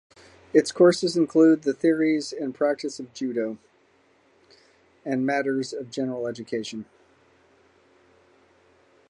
Its 0.51 0.71
courses 0.71 1.15
include 1.15 1.61
the 1.61 1.75
theories 1.75 2.33
and 2.33 2.55
practice 2.55 2.99
of 2.99 3.13
judo, 3.13 3.59
and 5.05 5.27
matters 5.27 5.73
of 5.73 5.91
general 5.91 6.25
education. 6.27 6.85